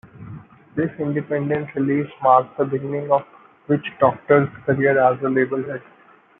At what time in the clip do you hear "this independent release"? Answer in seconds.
0.75-2.09